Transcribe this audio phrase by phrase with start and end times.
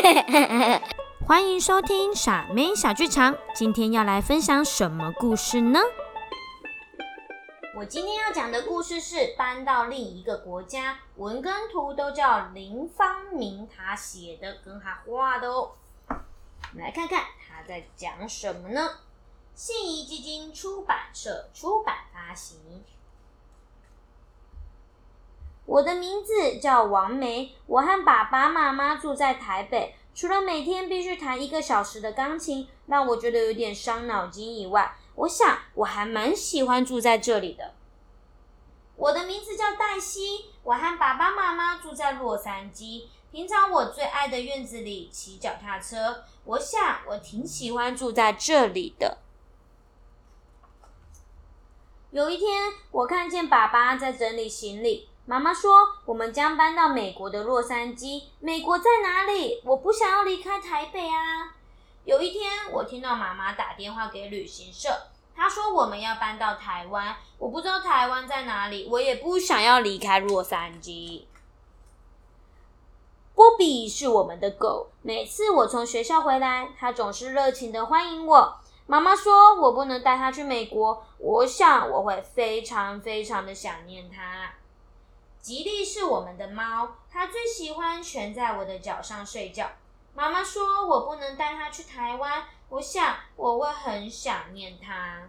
[1.26, 5.78] 欢迎收听傻妹小剧场，今天要来分享什么故事呢？
[7.76, 15.72] 我今天要讲的故事是搬到另一个国家，文跟图都叫林方明他写的跟他画的哦。
[16.08, 16.14] 我
[16.72, 18.88] 们来看看他在讲什么呢？
[19.54, 22.56] 信宜基金出版社出版发行。
[25.70, 29.94] 我的名字叫王梅，我和爸爸妈妈住在台北。
[30.12, 37.74] 除了每天必须弹一个小时的钢琴，让我觉得有点伤脑筋以外，我想我还蛮喜欢住在这里的。
[38.96, 43.04] 我的名字叫黛西，我和爸爸妈妈住在洛杉矶。
[43.30, 49.18] 平常我最爱的院子里骑脚踏车，我想我挺喜欢住在这里的。
[52.10, 55.08] 有一天，我看见爸爸在整理行李。
[55.30, 58.24] 妈妈说：“我们将搬到美国的洛杉矶。
[58.40, 59.62] 美国在哪里？
[59.64, 61.54] 我不想要离开台北啊！”
[62.04, 64.88] 有一天，我听到妈妈打电话给旅行社，
[65.32, 67.14] 她说我们要搬到台湾。
[67.38, 71.26] 我不知道台湾在哪里，我也不想要离开洛杉矶。
[73.36, 78.56] 波比是我们的狗，每次我从学校回来，它总是热情的欢迎我。
[78.88, 84.50] 妈妈说我不能带它去美国，我想我会非常非常的想念它。
[85.40, 89.70] 吉利是我们的猫，它最喜欢蜷在我的脚上睡觉。
[90.14, 95.22] 妈妈说我不能带它去台湾，我想我会很想念它。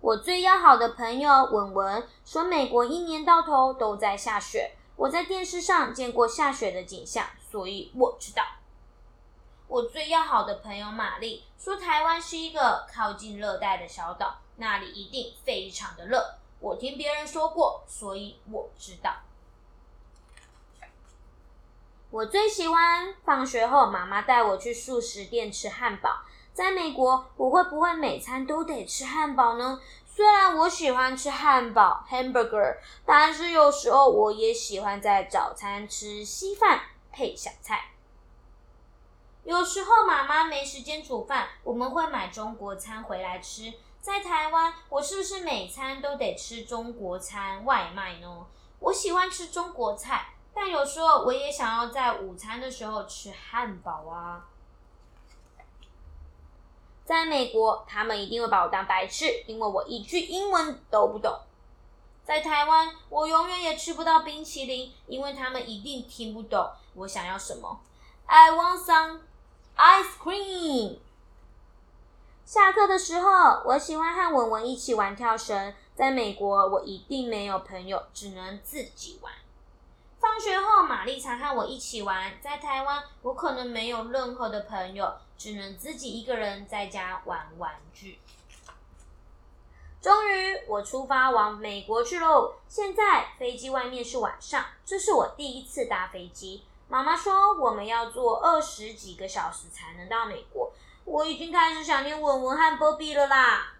[0.00, 4.72] 我最要好的朋友文文说，美国一年到头都在下雪。
[4.94, 8.42] 我在电视上见过下雪的景象，所以我知道。
[9.68, 16.38] 我最要好的朋友玛丽说，台湾是一个靠近热带的小岛，那里一定非常的热。
[16.60, 19.14] 我听别人说过，所以我知道。
[22.10, 26.22] 我最喜欢放学后妈妈带我去素食店吃汉堡。
[26.54, 29.78] 在美国，我会不会每餐都得吃汉堡呢？
[30.06, 36.80] 虽然我喜欢吃汉堡 （hamburger），但是有时候我也喜欢在早餐吃稀饭
[37.12, 37.90] 配小菜。
[39.44, 43.74] 有时候妈妈没时间煮饭，我们会买中国餐回来吃。
[44.06, 48.46] 在台湾，我是不是每餐都得吃中国餐外卖呢？
[48.78, 54.46] 我喜欢吃中国菜，但有时候我也想要在午餐的时候吃汉堡啊。
[57.04, 61.36] 在美国，他们一定会把我当白痴，因为我一句英文都不懂。
[62.22, 67.80] 在台湾，我永远也吃不到冰淇淋，因为他们一定听不懂我想要什么。
[68.26, 69.18] I want some
[69.76, 70.98] ice cream.
[72.46, 75.74] 下课的时候，我喜欢和文文一起玩跳绳。
[75.96, 79.32] 在美国，我一定没有朋友，只能自己玩。
[80.20, 82.32] 放学后，玛丽常和我一起玩。
[82.40, 88.20] 在台湾，我可能没有任何的朋友，只能自己一个人在家玩玩具。
[90.00, 92.54] 终于，我出发往美国去喽！
[92.68, 96.64] 现在飞机外面是晚上，这是我第一次搭飞机。
[96.86, 100.65] 妈妈说，我们要坐二十几个小时才能到美国。
[101.06, 103.74] 我已经开始想念文文和波比了啦！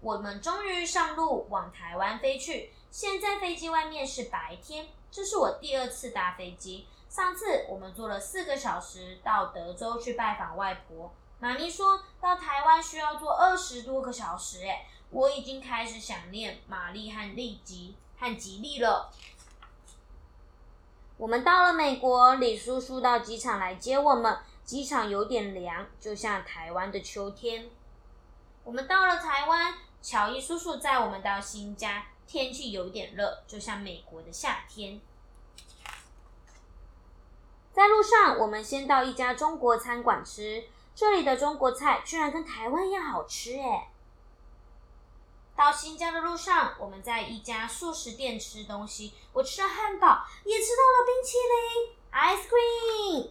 [0.00, 2.72] 我们终于上路往台湾飞去。
[2.90, 6.86] 现在飞机外面是白天，这是我第二次搭飞机。
[7.10, 11.12] 上次我们坐了四个小时到德州去拜访外婆。
[11.38, 19.12] 妈咪说到台湾需要坐二十多个小时，诶，我已经开始想念玛丽和利吉和吉利了。
[21.18, 24.38] 我们到了美国，李叔叔到机场来接我们。
[24.64, 27.70] 机场有点凉，就像台湾的秋天。
[28.64, 29.72] 我们到了台湾，
[30.02, 35.00] 乔伊叔叔载我们到新家，天气有点热，就像美国的夏天。
[37.72, 40.64] 在路上，我们先到一家中国餐馆吃，
[40.96, 43.86] 这里的中国菜居然跟台湾一样好吃诶
[45.56, 53.30] 到新疆的路上，我们在一家素食店吃东西，我吃了汉堡，也吃到了冰淇淋 （ice cream）。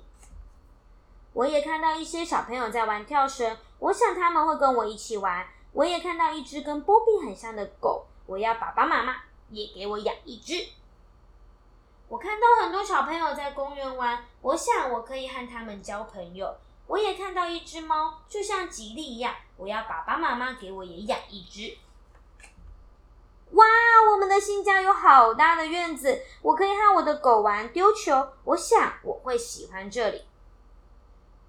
[1.33, 5.47] 我也看到一些小朋友在玩跳绳，我想他们会跟我一起玩。
[5.71, 9.17] 我也看到一只跟波比很像的狗，我要爸爸妈妈
[9.49, 10.69] 也给我养一只。
[12.07, 16.55] 我看到很多小朋友在公园玩，我想我可以和他们交朋友。
[16.87, 21.77] 我也看到一只猫，就像吉利一样，我要爸爸妈妈给我也养一只。
[24.45, 30.23] 新家有好大的院子，我可以和我的狗玩丢球，我想我会喜欢这里。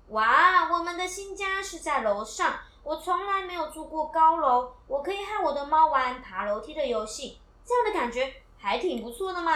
[0.09, 2.55] 哇，我们的新家是在楼上。
[2.83, 9.53] 我从来没有住过高楼，我可以和我的猫玩爬楼梯的游戏，这样的感觉还挺不错的嘛。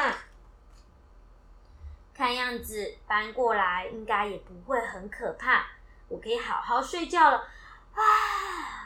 [2.12, 5.64] 看样子搬过来应该也不会很可怕，
[6.08, 7.38] 我可以好好睡觉了。
[7.94, 8.79] 啊，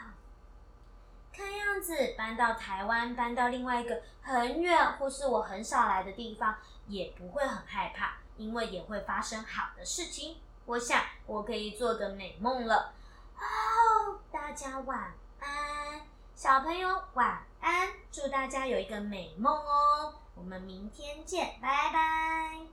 [1.35, 6.55] 看样子搬到台湾，搬到另外一个很远或是我很少来的地方，
[6.87, 10.37] 也不会很害怕，因为也会发生好的事情。
[10.65, 12.93] 我想我可以做个美梦了。
[13.35, 16.01] 哦，大家晚安，
[16.35, 20.13] 小朋友晚安，祝大家有一个美梦哦。
[20.35, 22.65] 我们明天见，拜拜。